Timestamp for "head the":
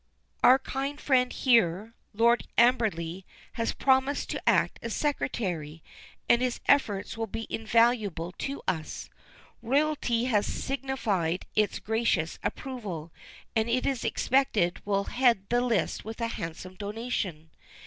15.03-15.61